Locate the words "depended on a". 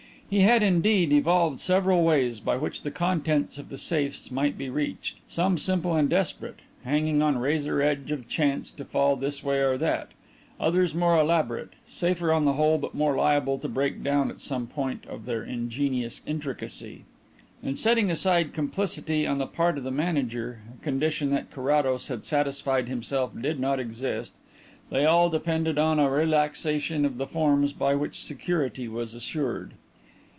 25.29-26.09